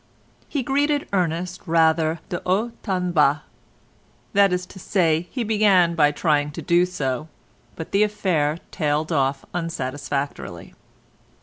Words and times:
He 0.49 0.63
greeted 0.63 1.07
Ernest 1.13 1.61
rather 1.67 2.21
de 2.29 2.41
haut 2.43 2.71
en 2.87 3.11
bas, 3.11 3.41
that 4.33 4.51
is 4.51 4.65
to 4.65 4.79
say 4.79 5.27
he 5.29 5.43
began 5.43 5.93
by 5.93 6.09
trying 6.09 6.49
to 6.53 6.61
do 6.63 6.87
so, 6.87 7.27
but 7.75 7.91
the 7.91 8.01
affair 8.01 8.57
tailed 8.71 9.11
off 9.11 9.45
unsatisfactorily. 9.53 10.73